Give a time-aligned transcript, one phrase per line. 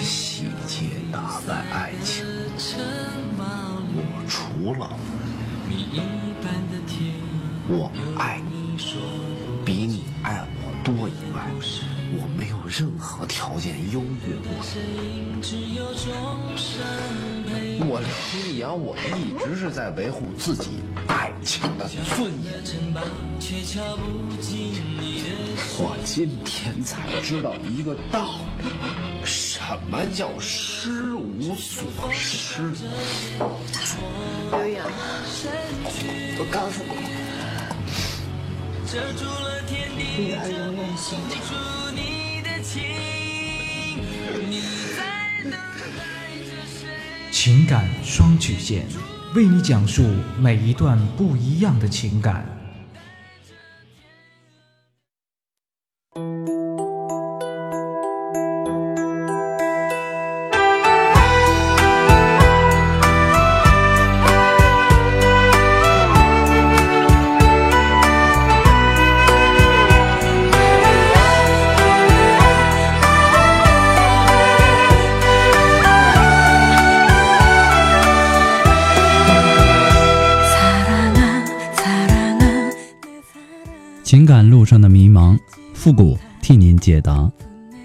[0.00, 2.24] 细节打败爱情，
[3.94, 4.90] 我除了
[7.68, 8.76] 我爱你
[9.64, 11.50] 比你爱我多以外，
[12.16, 15.42] 我没有任何条件优越过你。
[17.80, 18.08] 我刘
[18.58, 22.52] 洋，我一直是在维护自己爱情的尊严。
[25.80, 28.64] 我今天才知道一个道理，
[29.28, 32.62] 什么叫失无所失？
[34.50, 34.86] 刘洋，
[36.38, 36.90] 我告诉你，
[39.86, 41.36] 女儿永远心疼。
[47.30, 48.86] 情感双曲线，
[49.34, 50.02] 为你讲述
[50.38, 52.57] 每一段不一样的情感。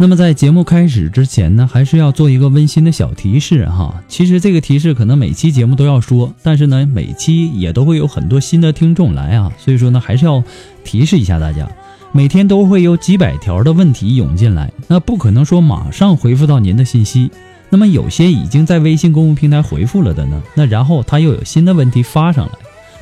[0.00, 4.00] 那么在节目开始之前呢，还是要做一个温馨的小提示哈。
[4.06, 10.40] 其实这个提示可能每期节目都要说，但是呢，每期也都会有很多新的听众来啊，所以说呢，还是要
[10.84, 11.68] 提示一下大家。
[12.12, 17.28] 每天都会有几百条的问题涌进来，那不可能说马上回复到您的信息。
[17.68, 22.52] 那么有些已经在微信公众平台回复了的呢，那然后他又有新的问题发上来，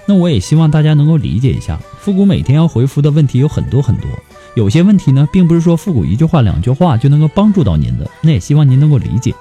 [0.07, 4.09] 那我也希望大家能够理解一下，复古每天要回复的问题有很多很多。
[4.57, 9.35] 有些问题呢，并不是说复古一句话、两句话就能够帮助到您的，那也希望您能够理解。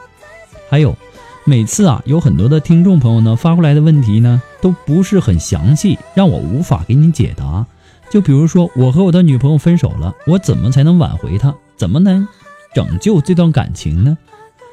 [0.70, 0.94] 还有，
[1.46, 7.66] 每次啊，有很多的听众朋友呢发过来的问题呢，都不是很详细，让我无法给您解答。
[8.10, 11.56] 就比如说，我和我的女朋友分手了，我怎么才能挽回她？
[11.78, 12.28] 怎么能
[12.74, 14.18] 拯救这段感情呢？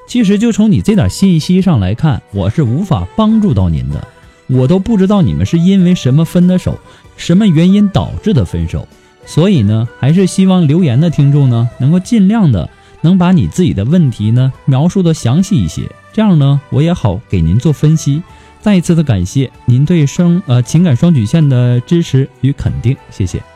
[0.08, 4.08] 其实，就从你这点信息上来看，我是无法帮助到您的。
[4.48, 6.76] 我都不知道你们是因为什么分的手，
[7.16, 8.88] 什么原因导致的分手。
[9.24, 12.68] 所以呢，还是希望留言的听众呢，能够尽量的
[13.02, 18.22] 能把你自己的问题呢描述的详细一些，这样呢，我也好给您做分析。
[18.60, 23.51] 再一次的感谢您对双呃情感双曲线的支持与肯定，谢谢。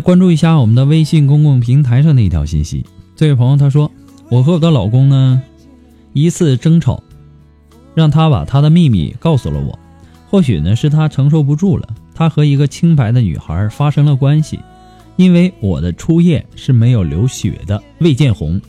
[0.00, 2.84] 关注一下我们的微信公共平台上的一条信息。
[3.16, 3.90] 这位朋友他说
[4.30, 5.42] ：“我和我的老公呢，
[6.12, 7.02] 一次争吵，
[7.94, 9.78] 让他把他的秘密告诉了我。
[10.28, 14.58] 或许呢是他承受不住了，他和一个清白的女孩发生了关系。
[15.16, 18.60] 因为我的初夜是没有流血的，未见红。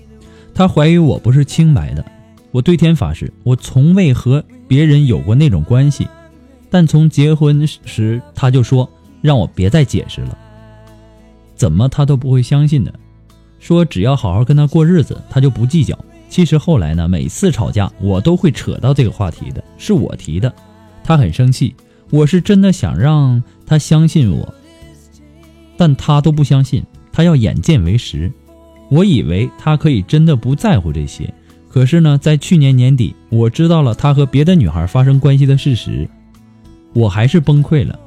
[0.54, 2.04] 他怀疑我不是清白的。
[2.52, 6.08] 我对天发誓，我从未和别人有过那种关系。
[6.70, 8.90] 但从结婚时他就说
[9.22, 10.38] 让我别再解释了。”
[11.62, 12.92] 怎么他都不会相信的，
[13.60, 15.96] 说只要好好跟他过日子，他就不计较。
[16.28, 20.52] 其实后来呢，每次吵架我都会扯到这个话题的，是我提的，
[21.04, 21.76] 他很生气。
[22.10, 24.52] 我是真的想让他相信我，
[25.78, 28.32] 但他都不相信，他要眼见为实。
[28.90, 31.32] 我以为他可以真的不在乎这些，
[31.70, 36.10] 可是呢，在去年年底，我知道了他和别的女孩发生关系的事实，
[36.94, 38.00] 我还是崩溃了。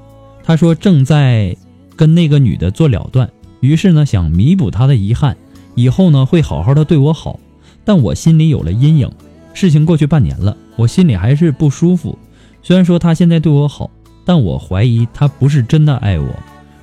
[0.43, 1.56] 他说正在
[1.95, 3.31] 跟那个女的做了断。
[3.65, 5.39] 于是呢，想弥补他的遗憾，
[5.75, 7.41] 以后呢会好好的对我好，
[7.83, 9.11] 但我心里有了阴影。
[9.55, 12.19] 事情过去半年了，我心里还是不舒服。
[12.63, 13.91] 虽然说他现在对我好，
[14.23, 16.29] 但我怀疑他不是真的爱我。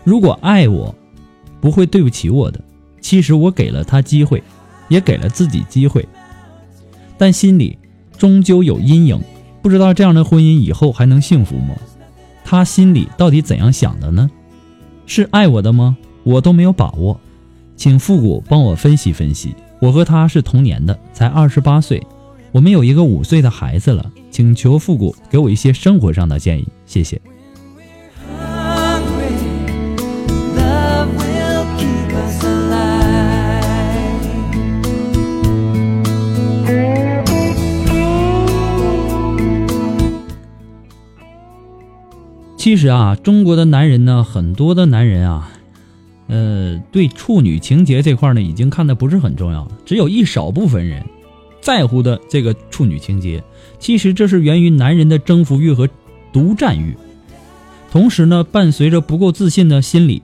[0.04, 0.96] 如果爱我，
[1.60, 2.60] 不会对不起我的。
[3.00, 4.42] 其实我给了他机会，
[4.90, 6.08] 也给了自己机会，
[7.16, 7.78] 但心里
[8.18, 9.22] 终究有阴影。
[9.62, 11.76] 不知道这样的婚姻以后还能幸福吗？
[12.44, 14.28] 他心里到底怎样想的呢？
[15.06, 15.96] 是爱我的吗？
[16.24, 17.20] 我都没有把握，
[17.76, 19.56] 请复古帮我分析分析。
[19.80, 22.06] 我和他是同年的，才二十八岁，
[22.52, 27.20] 我们有一个五岁的孩子了，请求复古给我一些生活上的建议，谢谢。
[42.58, 45.50] 其实啊，中国的男人呢，很多的男人啊。
[46.32, 49.72] 呃，对处女情节这块呢，已经看的不是很重要了。
[49.86, 51.04] 只有一少部分人
[51.60, 53.44] 在乎的这个处女情节，
[53.80, 55.90] 其实这是源于男人的征服欲和
[56.32, 56.96] 独占欲，
[57.92, 60.24] 同时呢，伴随着不够自信的心理。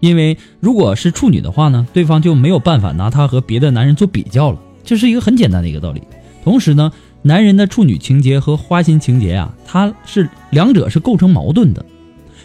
[0.00, 6.02] 因为如果是处女的话呢，对方就没有办法拿她和别的男人做比较了，这是一个很简单的一个道理。
[6.42, 11.84] 同时呢，男人的处女情节和花心情节啊，它是两者是构成矛盾的。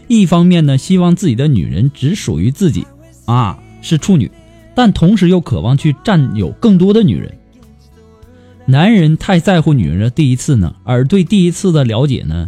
[0.09, 2.85] 一方面呢，希望自己的女人只属于自己，
[3.25, 4.29] 啊，是处女，
[4.75, 7.31] 但同时又渴望去占有更多的女人。
[8.65, 12.47] 男人太在乎女人的第一次呢，而对第一次的了解呢，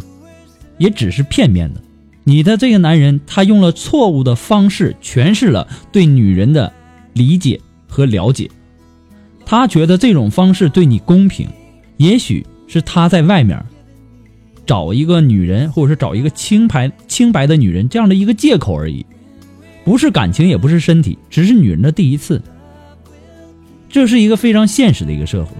[0.76, 1.80] 也只是片面的。
[2.24, 6.72] 你的这个男人，他用了错误的方式诠释了对女人的
[7.12, 8.50] 理解和了解，
[9.46, 11.48] 他觉得这种方式对你公平，
[11.96, 13.64] 也许是他在外面。
[14.72, 19.04] 找一个女人，或者是找一个清白清白的女人，这样的一个借口而已，
[19.84, 22.40] 不是感情，也不是身体，只是女人的第一次。
[23.90, 25.54] 这是一个非常现实的一个社会，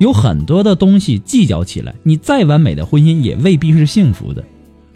[0.00, 4.42] 有很多的东西计较起来，你再完美的婚姻也未必是幸福的。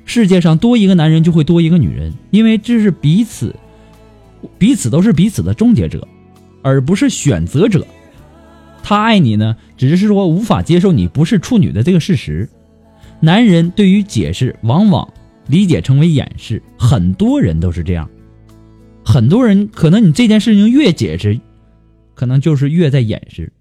[0.04, 3.54] 世界上多一个男人就会多一个女人，因为这是彼此，
[4.58, 6.04] 彼此都是彼此的终结者，
[6.62, 7.86] 而不是选择者。
[8.82, 12.48] 他爱你呢，只是说无法接受你不是处女的这个事实。
[13.20, 15.08] 男人对于解释往往
[15.48, 18.08] 理解成为掩饰，很多人都是这样。
[19.04, 21.40] 很多人可能你这件事情越解释，
[22.14, 23.52] 可能就是越在掩饰。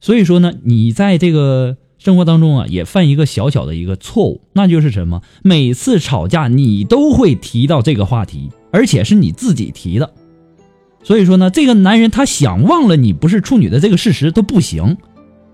[0.00, 5.22] 所以说呢，你在这个生活当中啊，也犯一个小小的一个错误，那就是什么？
[5.42, 10.12] 每次吵架你都会提到这个话题，而且是你自己提的。
[11.02, 14.98] 所以说呢，这个男人他想忘了你不是处女的这个事实都不行。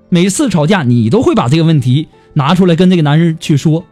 [0.09, 2.09] 每次吵架你都会把这个问题。
[2.37, 3.87] 拿出来跟这个男人去说，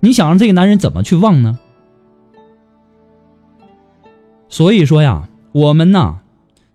[0.00, 1.58] 你想让这个男人怎么去忘呢？
[4.48, 6.20] 所以说呀，我们呐，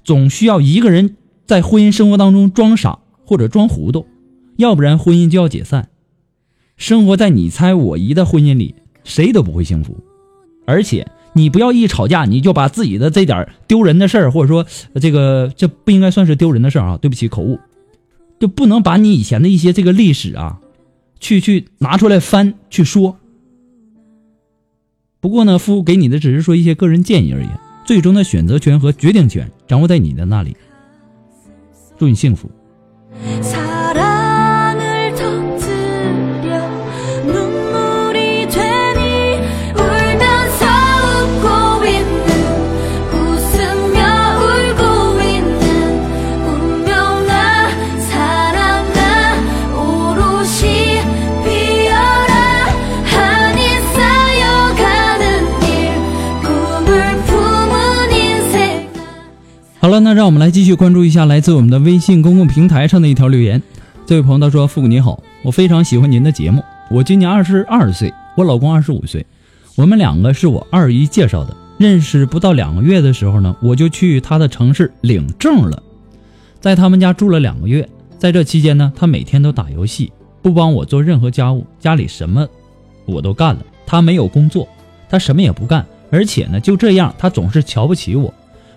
[0.03, 4.05] 总需要一个人在婚姻生活当中装傻或者装糊涂，
[4.57, 5.89] 要不然婚姻就要解散。
[6.77, 9.97] 生活在你猜我疑的婚姻里，谁都不会幸福。
[10.67, 14.67] 而且你不要一吵架你就把自己的这点丢人的事儿，或者说
[15.01, 17.59] 这个这不应该算是丢人的事儿啊，对不起口误，
[18.39, 20.61] 就不能把你以前的一些这个历史啊。
[21.19, 23.17] 去去拿出来翻去说。
[25.19, 27.47] 不过呢，夫给你的只是说一些个人建议而已，
[27.85, 30.55] 最终的选择权和决定权掌握在你的那里。
[31.97, 32.49] 祝你幸福。
[60.05, 63.59] 那让我们来继续关注一下来自我们的微信公共平台上的一条留言。
[64.05, 66.63] 这位朋友他说：“父母你好，我非常喜欢您的节目。
[66.91, 69.25] 我今年二十二岁，我老公二十五岁，
[69.73, 71.57] 我们两个是我二姨介绍的。
[71.79, 75.81] 认识不到两个月的时候呢，我就去他的城市领证了，
[76.59, 77.89] 在他们家住了两个月。
[78.19, 82.47] 在这期间呢，他每天都打游戏，不帮我做任何家务，家里什么
[83.07, 83.65] 我都干了。
[83.87, 84.67] 他没有工作，
[85.09, 88.31] 他什么也不干，而且呢，就这样，他总是瞧不起我。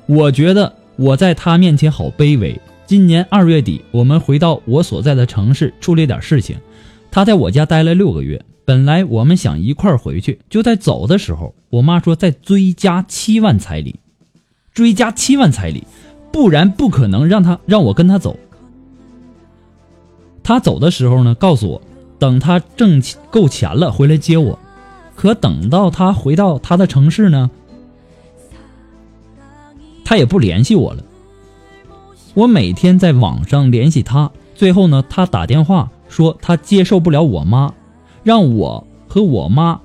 [0.07, 2.61] 我觉得。”我在他面前好卑微。
[2.85, 6.57] 今年二月底，我们回到我所在的城市，处理点事情。
[7.09, 8.45] 他在我家待了六个月。
[8.65, 14.01] 本来我们想一块回去，就在走的时候，我妈说再追加七万彩礼，
[14.75, 15.87] 追加七万彩礼，
[16.33, 18.37] 不然不可能让他让我跟他走。
[20.43, 21.83] 他走的时候呢，告诉我
[22.19, 23.01] 等他挣
[23.31, 24.59] 够钱了回来接我。
[25.15, 27.51] 可等到他回到他的城市呢？
[30.09, 31.05] 他也不联系我了。
[32.33, 37.75] 我每天在网上联系他，最后呢，他打电话说他接受不了我妈，
[38.23, 39.79] 让我和我妈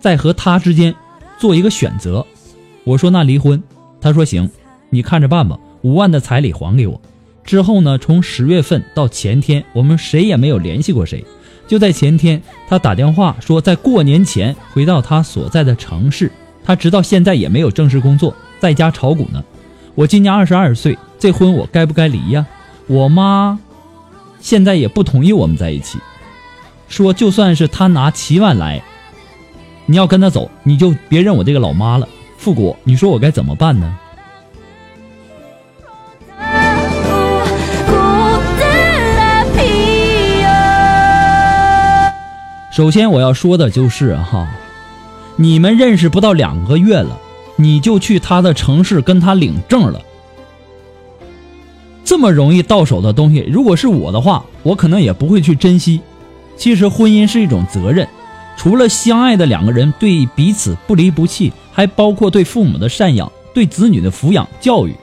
[0.00, 0.94] 在和他之间
[1.38, 2.24] 做一个选择。
[2.84, 3.62] 我说那离婚，
[4.00, 4.48] 他说行，
[4.88, 5.58] 你看着办吧。
[5.82, 6.98] 五万的彩礼还给我。
[7.44, 11.22] 之后呢，从十月份到前天，我们谁也没有联系过谁。
[11.68, 16.32] 就在前天，他打电话说在过年前回到他所在的城市。
[16.64, 18.34] 他直到现在也没有正式工作。
[18.64, 19.44] 在家炒股呢，
[19.94, 22.46] 我今年二十二岁，这婚我该不该离呀？
[22.86, 23.58] 我妈
[24.40, 25.98] 现在也不同意我们在一起，
[26.88, 28.82] 说就算是他拿七万来，
[29.84, 32.08] 你要跟他走，你就别认我这个老妈了。
[32.38, 33.98] 复古，你说我该怎么办呢？
[42.72, 44.48] 首先我要说的就是哈，
[45.36, 47.20] 你们认识不到两个月了。
[47.56, 50.02] 你就去他的城市跟他领证了，
[52.04, 56.00] 这么容易到手的东西，如果是我的话，我可能也不会去珍惜。
[56.56, 58.08] 其实婚姻是一种责任，
[58.56, 64.94] 除了相爱的两个人对彼此不离不弃，还包括对父母的赡养、对子女的抚养教育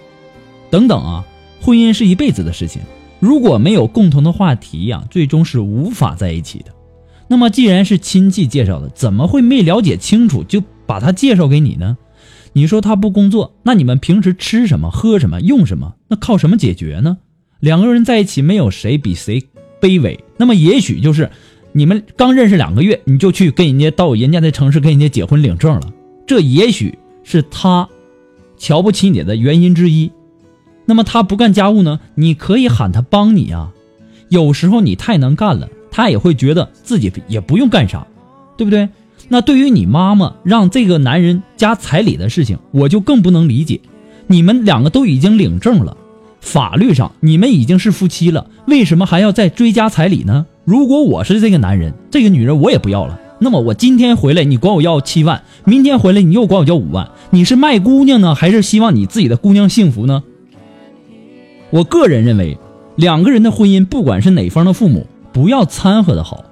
[0.70, 1.26] 等等啊。
[1.62, 2.82] 婚姻是一辈子的事情，
[3.20, 6.72] 如果没有共同的话题呀，最终是无法在一起的。
[7.28, 11.98] 那么既然是亲戚介绍的，怎么会没了解清楚就把他介绍给你呢？
[12.54, 15.96] 你说他不工作，那你们平时吃什么、喝什么、用什么？
[16.10, 17.18] 那靠什么解决呢？
[17.60, 19.44] 两个人在一起，没有谁比谁
[19.80, 20.24] 卑微。
[20.38, 21.30] 那么也许就是
[21.72, 25.94] 你们刚认识两个月，你就去跟人家到人家的城市跟人家结婚领证了，
[26.28, 27.88] 这也许是他
[28.58, 30.12] 瞧不起你的原因之一。
[30.86, 32.00] 那么他不干家务呢？
[32.16, 33.72] 你可以喊他帮你啊。
[34.30, 38.06] 有时候你太能干了，他也会觉得自己也不用干啥，
[38.58, 38.90] 对不对？
[39.30, 43.80] 那对于你妈妈让这个男人加彩礼的事情，我就更不能理解。
[44.28, 45.98] 你们两个都已经领证了，
[46.40, 50.46] 法律上你们已经是夫妻了，为什么还要再追加彩礼呢？
[50.66, 53.20] 如果我是这个男人，这个女人我也不要了。
[53.40, 57.10] 那么我今天回来，你管我要七万；明天回来，你又管我要五万。
[57.32, 60.24] 你是卖姑娘呢，还是希望你自己的姑娘幸福呢？
[61.72, 62.58] 我个人认为，
[62.96, 66.44] 两个人的婚姻，不管是哪方的父母，不要掺和的好，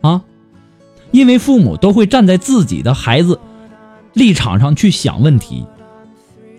[0.00, 0.22] 啊。
[1.10, 3.38] 因为父母都会站在自己的孩子
[4.12, 5.64] 立场上去想问题，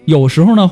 [0.05, 0.71] 有时候呢，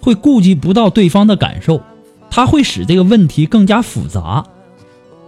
[0.00, 1.82] 会顾及不到对方的感受，
[2.30, 4.44] 他会使这个问题更加复杂。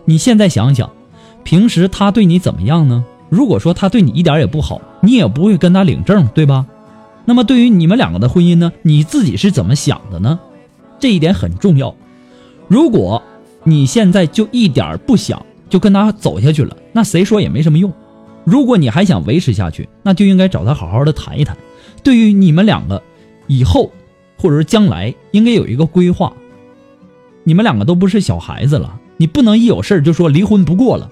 [0.04, 0.90] 你现在想想，
[1.42, 3.04] 平时他对你怎么样呢？
[3.30, 6.66] 如果说他对你一点也不好，你也不会跟他领证，对吧？
[7.24, 10.38] 那么对于你们两个的婚姻呢，你自己是怎么想的呢？
[11.00, 11.94] 这一点很重要。
[12.68, 13.22] 如果
[13.64, 17.92] 你现在就一点不想，就跟他走下去了，那谁说也没什么用。
[18.44, 21.56] 如果你还想维持下去，那就应该找他好好的谈一谈。
[22.04, 23.02] 对于你们两个
[23.48, 23.90] 以后
[24.38, 26.32] 或者是将来，应该有一个规划。
[27.42, 31.10] 你们两个都不是小孩子了，你不能一有事就说离婚不过了。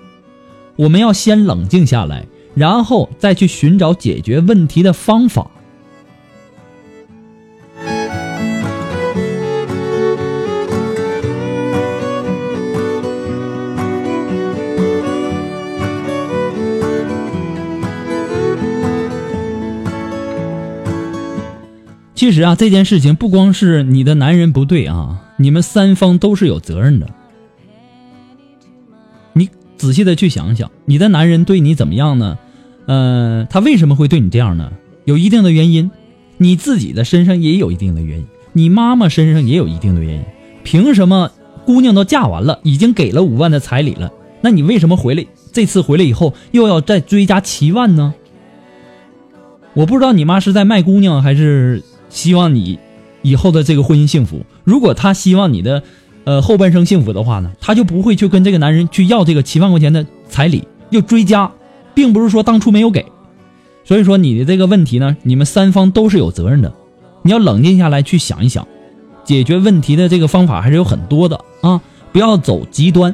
[0.76, 5.50] 我们要先冷静下来，然后再去寻找解决问题的方法。
[22.22, 27.08] 其实啊，这件事情不光是你的男人不对啊，你们三方都是有责任的。
[29.32, 32.38] 你仔细的去想想，你的男人对你怎么样呢？
[32.86, 34.70] 呃，他为什么会对你这样呢？
[35.04, 35.90] 有一定的原因，
[36.36, 40.22] 你自己的身上也有一定的原因，你妈妈身上也有一定的原因。
[40.62, 41.28] 凭什么
[41.66, 44.12] 姑娘都嫁完了，已经给了五万的彩礼了，
[44.42, 48.14] 那你为什么回来这次回来以后又要再追加七万呢？
[49.74, 51.82] 我不知道你妈是在卖姑娘还是。
[52.12, 52.78] 希望你
[53.22, 54.44] 以后的这个婚姻幸福。
[54.62, 55.82] 如果他希望你的，
[56.24, 61.50] 呃后半生幸福的话呢，他就不会去跟这个男人去要这个七万块钱的彩礼，又追加，
[61.94, 63.06] 并不是说当初没有给。
[63.84, 66.72] 所以说你的这个问题呢，你们三方都是有责任的，
[67.22, 68.68] 你要冷静下来去想一想，
[69.24, 71.80] 解决问题的这个方法还是有很多的啊，
[72.12, 73.12] 不要走极端。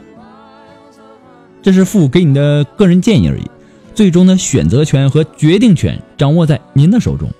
[1.62, 3.42] 这是父给你的个人建议而已，
[3.94, 7.30] 最终的选择权和决定权掌握在您的手中。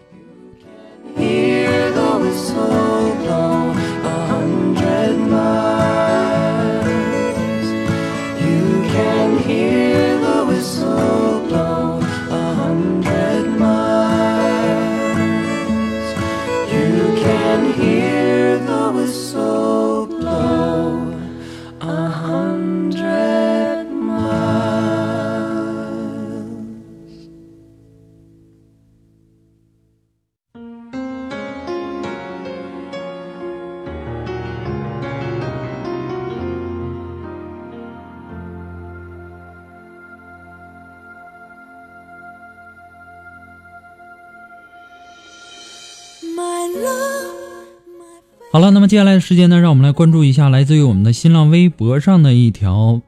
[48.89, 53.03] 接下来的时间呢，让我们来关注一下来自于我们的新浪微博上的一条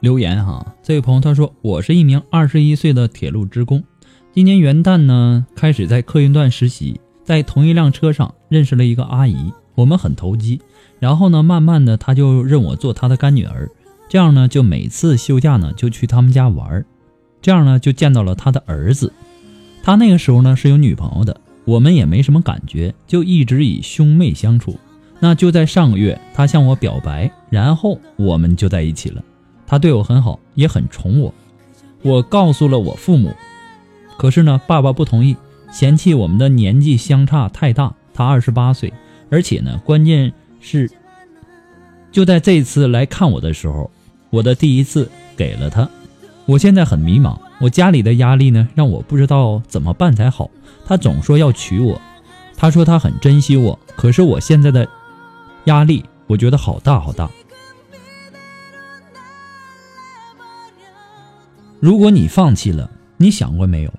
[0.00, 0.74] 留言哈。
[0.82, 3.84] 这位朋友他说：“我是一名二十一岁的铁路职工，
[4.32, 10.62] 今年元旦呢开始在客运段实习，在同一辆车上认识了一个阿姨，我们很投机。
[10.98, 13.68] 然后呢，慢慢的她就认我做她的干女儿，
[14.08, 16.82] 这样呢就每次休假呢就去他们家玩，
[17.42, 19.12] 这样呢就见到了他的儿子。
[19.82, 24.78] 他那个时候呢是有女朋友的。”我们也没什么感觉，就一直以兄妹相处。
[25.20, 29.22] 那就在上个月，他向我表白，然后我们就在一起了。
[29.66, 31.34] 他对我很好，也很宠我。
[32.02, 33.34] 我告诉了我父母，
[34.16, 35.36] 可是呢，爸爸不同意，
[35.72, 37.92] 嫌弃我们的年纪相差太大。
[38.14, 38.92] 他二十八岁，
[39.30, 40.90] 而且呢，关键是
[42.10, 43.90] 就在这次来看我的时候，
[44.30, 45.88] 我的第一次给了他。
[46.46, 50.50] 我现在很迷茫，我家里的压力呢，让我不知道怎么办才好。
[50.86, 52.00] 他总说要娶我，
[52.56, 54.88] 他说他很珍惜我，可是我现在的
[55.68, 57.28] 压力，我觉得好大好大。
[61.78, 63.92] 如果你放弃了，你想过没有？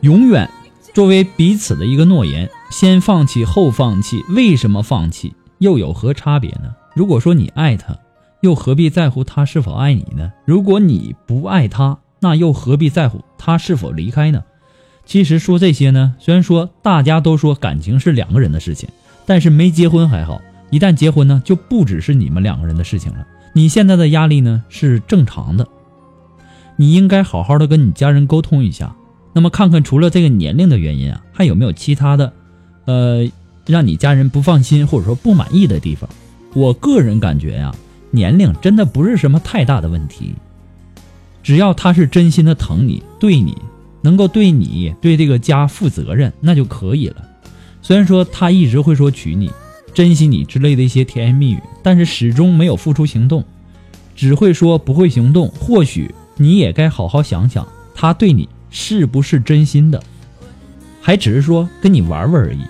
[0.00, 0.50] 永远
[0.92, 5.32] 作为彼此的一个诺言，先放弃后放弃，为什么放弃？
[5.58, 6.74] 又有何差别呢？
[6.92, 7.96] 如果说你爱他，
[8.40, 10.32] 又何必在乎他是否爱你呢？
[10.44, 14.42] 如果你不爱他，那又何必在乎他是否离开呢？
[15.06, 18.88] 其实说这些呢，虽然说大家都说感情是两个人的事情，
[19.24, 20.40] 但是没结婚还好，
[20.70, 23.26] 一旦结婚呢，就不只是你们两个人的事情了。
[23.52, 25.66] 你现在的压力呢是正常的，
[26.76, 28.94] 你应该好好的跟你家人沟通一下，
[29.32, 32.32] 那么看看除了这个年龄的原因啊，还有没有其他的，
[32.86, 33.28] 呃，
[33.66, 36.08] 让你家人不放心或者说不满意的地方。
[36.54, 37.74] 我个人感觉呀，
[38.10, 40.34] 年龄真的不是什么太大的问题，
[41.42, 43.56] 只要他是真心的疼你，对你。
[44.02, 47.16] 能够对你对这个家负责任，那就可以了。
[47.82, 49.50] 虽然说他一直会说娶你、
[49.92, 53.44] 珍惜你之类的一些甜言蜜语，但是始终没有付出行动，
[54.14, 55.48] 只会说不会行动。
[55.48, 60.02] 或许你也该好好想想，他对你是不是真心的，
[61.00, 62.60] 还只是说跟你玩玩而已。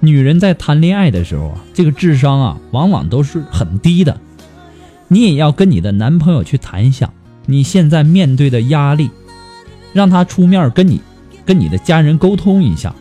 [0.00, 4.20] 女人在谈恋爱的时候啊，这个智商啊，往往都是很低的。
[5.08, 7.10] 你也要跟你的男朋友去谈一下。
[7.46, 9.08] 你现在面对的压力，
[9.92, 11.00] 让他出面跟你、
[11.44, 12.94] 跟你的家人沟通一下，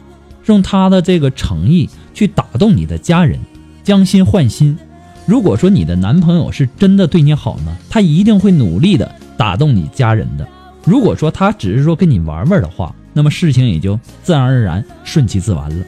[0.45, 3.39] 用他的这个诚意去打动你的家人，
[3.83, 4.77] 将心换心。
[5.25, 10.47] 如果说你的男朋友是真的对你好呢，他一定会努力的打动你家人的。
[10.83, 15.85] 如果说他只是说跟你玩玩的话，那么事情也就自然而然顺其自然了。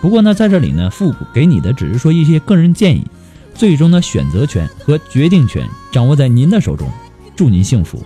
[0.00, 3.04] 不过呢，在这里呢，复古给你的只是说一些个人建议，
[3.54, 6.88] 最终的选择权和决定权掌握在您的手中。
[7.36, 8.02] 祝您幸福。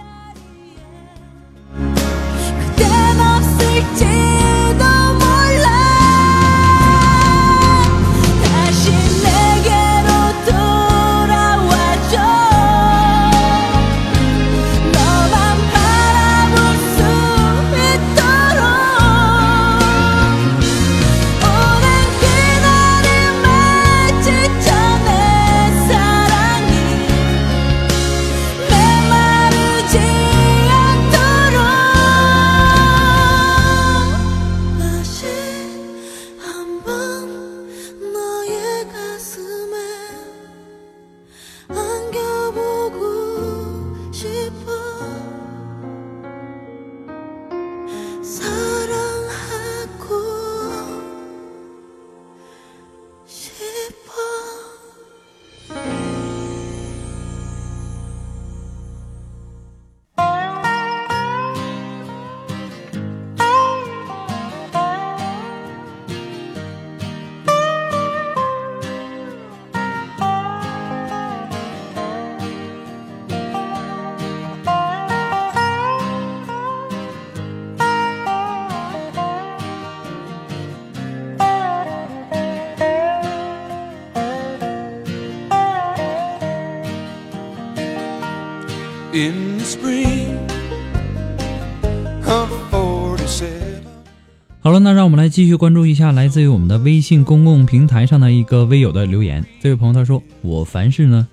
[95.39, 99.47] 继续关注一下来自于我们的微信公共平台上的一个微友的留言。
[99.61, 101.29] 这位朋友他说：“我凡事呢，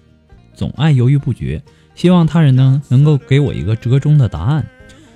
[0.54, 1.64] 总爱犹豫不决，
[1.96, 4.64] 希望他人呢能够给我一个折中的答案。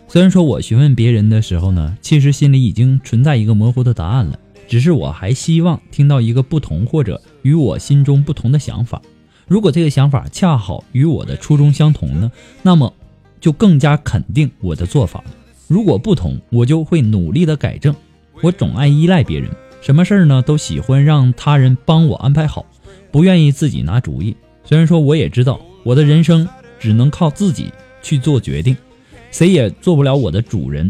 [0.08, 9.00] 虽然说我询问别人的时候呢，其实心里已经存在一个模糊的答案了，只是我还希望听到一个不同或者与我心中不同的想法。
[9.48, 12.32] 如果这个想法恰好与我的初衷相同呢，
[12.64, 12.92] 那么
[13.40, 15.24] 就更加肯定我的做法。
[15.68, 17.94] 如果不同，我就会努力的改正。
[18.42, 19.50] 我总爱依赖别人，
[19.82, 22.66] 什么事儿呢都喜欢让他人帮我安排好，
[23.12, 24.36] 不愿意自己拿主意。
[24.64, 26.48] 虽然说我也知道我的人生
[26.80, 27.72] 只能靠自己
[28.02, 28.76] 去做决定，
[29.30, 30.90] 谁也做不了我的主人，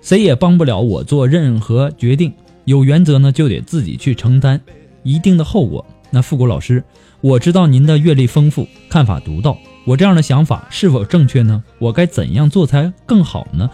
[0.00, 2.32] 谁也帮不了我做任何决定。
[2.64, 4.60] 有原则呢，就得自己去承担
[5.02, 5.84] 一定的后果。
[6.10, 6.82] 那复古老师，
[7.20, 11.62] 我知道您的阅历丰富，看法独到，我这样的想法是否正确呢？
[11.78, 13.68] 我该怎样做才更好呢？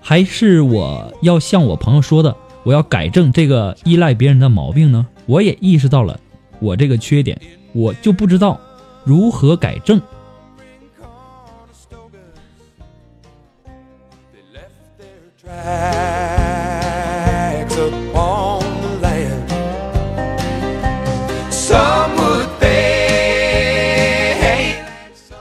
[0.00, 5.06] 还是我要像我朋友说的，我要改正这个依赖别人的毛病呢？
[5.26, 6.18] 我也意识到了
[6.60, 7.38] 我这个缺点，
[7.72, 8.58] 我就不知道
[9.04, 10.00] 如何改正。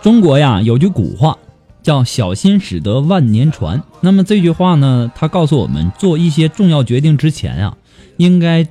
[0.02, 1.38] 中国呀有句古话
[1.88, 3.82] 叫“小心驶得万年船”。
[4.04, 7.78] 那么这句话呢，它告诉我们，做一些重要决定之前啊，
[8.18, 8.68] 应该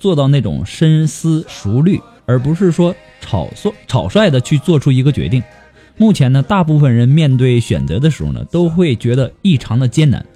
[0.00, 5.40] 做到那种深思熟虑，而不是说草率草率的去做出一个决定。
[5.96, 10.26] 目前呢，大部分人面对选择的时候呢，都会觉得异常的艰难，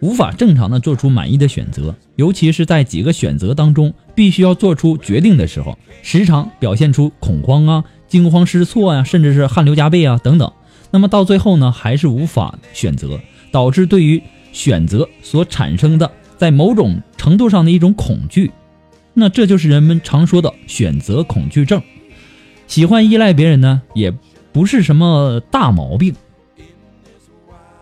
[0.00, 10.50] 无法正常的做出满意的选择，尤其是在几个选择当中必须要做出决定的时候，时常表现出恐慌啊、惊慌失措呀、甚至是汗流浃背啊等等。
[10.90, 13.20] 那么到最后呢，还是无法选择，
[13.50, 14.22] 导致对于
[14.52, 18.50] 选择所产生的在某种程度上的一种恐惧。
[19.14, 21.82] 那这就是人们常说的选择恐惧症。
[22.66, 24.12] 喜欢依赖别人呢，也
[24.52, 26.14] 不是什么大毛病，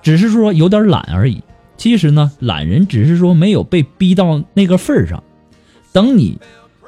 [0.02, 1.42] 只是说有点懒而已。
[1.76, 5.22] 其实呢，懒人只是说没有被逼到那个份儿上。
[5.92, 6.38] 等你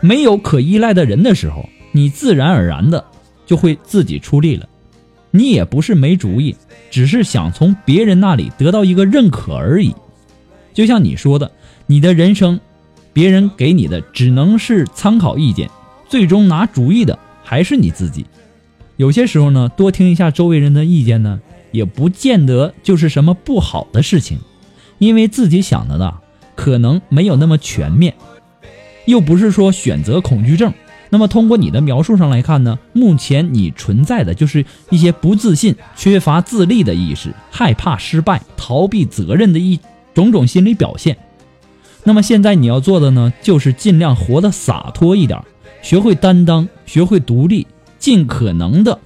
[0.00, 3.04] 没有可依赖的人的时候，你自然而然的
[3.44, 4.68] 就会自己出力了。
[5.30, 6.56] 你也不是没主意，
[6.90, 9.94] 只是想从别人那里得到一个认可而已。
[10.72, 11.50] 就像你说的，
[11.86, 12.60] 你的人生，
[13.12, 15.68] 别人给你的只能是参考意见，
[16.08, 18.24] 最终拿主意的还是你自己。
[18.96, 21.40] 有些时候呢，多听一下周围人的意见呢，
[21.72, 24.38] 也不见得就是什么不好的事情，
[24.98, 26.14] 因为自己想的呢，
[26.54, 28.14] 可能没有那么全面，
[29.04, 30.72] 又不是说选择恐惧症。
[31.10, 39.80] 那么通过你的描述上来看呢，目前你存在的就是一些不自信、缺乏自立的意识、害怕失败、逃避责任的一
[40.14, 41.16] 种种心理表现。
[42.04, 45.42] 那么现在你要做的呢，就是尽量活得洒脱一点，
[45.82, 47.66] 学会担当，学会独立，
[47.98, 48.98] 尽可能的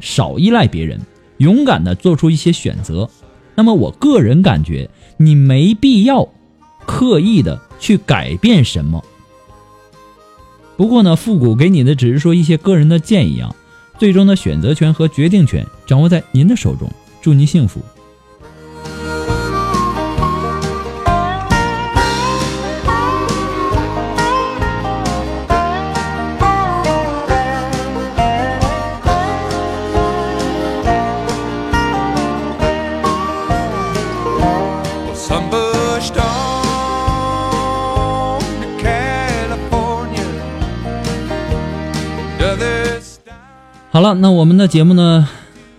[0.00, 1.00] 少依赖别人，
[1.38, 3.08] 勇敢的做出一些选择。
[3.54, 6.28] 那么我个人感觉，你没必要
[6.84, 9.04] 刻意的去改变什么。
[10.76, 13.54] 不过呢，复古给你的只是说一些个人的建议啊，
[13.98, 16.90] 最终的选择权和决定权掌握在您的手中。
[17.22, 17.80] 祝您幸福。
[43.94, 45.28] 好了，那我们的节目呢，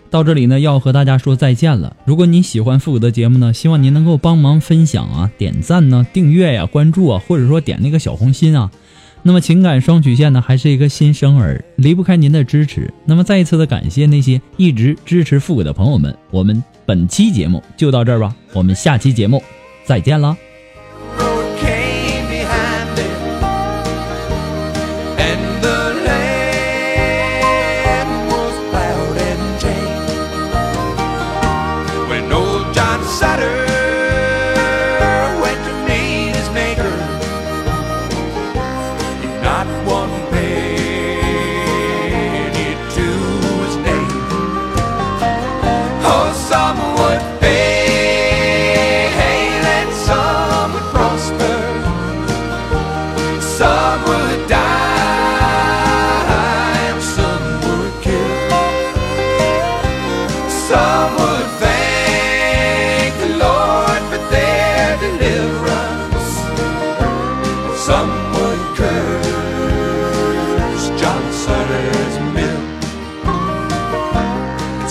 [0.10, 1.98] 到这里呢要和大家说再见了。
[2.06, 8.72] 如果您喜欢复古的节目呢，希望您能够帮忙分享啊、点赞呢、订阅呀、关注啊，或者说点那个小红心啊。
[9.22, 12.90] 那么情感双曲线呢，还是一个新生儿，离不开您的支持。
[13.04, 16.18] 那么再一次的感谢那些一直支持复古的朋友们。
[16.32, 19.44] 我们本期节目就到这儿吧，我们下期节目
[19.84, 20.38] 再见啦。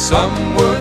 [0.05, 0.74] somewhere.